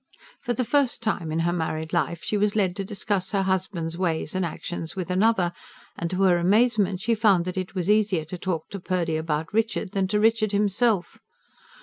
[0.41, 3.99] For the first time in her married life she was led to discuss her husband's
[3.99, 5.53] ways and actions with another;
[5.95, 9.53] and, to her amazement, she found that it was easier to talk to Purdy about
[9.53, 11.19] Richard than to Richard himself.